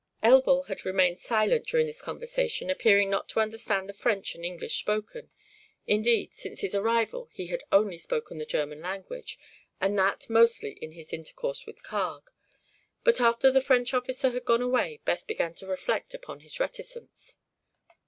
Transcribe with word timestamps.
Elbl 0.23 0.63
had 0.65 0.83
remained 0.83 1.19
silent 1.19 1.67
during 1.67 1.85
this 1.85 2.01
conversation, 2.01 2.71
appearing 2.71 3.07
not 3.11 3.29
to 3.29 3.39
understand 3.39 3.87
the 3.87 3.93
French 3.93 4.33
and 4.33 4.43
English 4.43 4.75
spoken. 4.79 5.29
Indeed, 5.85 6.33
since 6.33 6.61
his 6.61 6.73
arrival 6.73 7.29
he 7.31 7.45
had 7.45 7.61
only 7.71 7.99
spoken 7.99 8.39
the 8.39 8.45
German 8.47 8.81
language, 8.81 9.37
and 9.79 9.95
that 9.99 10.27
mostly 10.27 10.71
in 10.81 10.93
his 10.93 11.13
intercourse 11.13 11.67
with 11.67 11.83
Carg. 11.83 12.31
But 13.03 13.21
after 13.21 13.51
the 13.51 13.61
French 13.61 13.93
officer 13.93 14.31
had 14.31 14.43
gone 14.43 14.63
away 14.63 15.01
Beth 15.05 15.27
began 15.27 15.53
to 15.53 15.67
reflect 15.67 16.15
upon 16.15 16.39
this 16.39 16.59
reticence. 16.59 17.37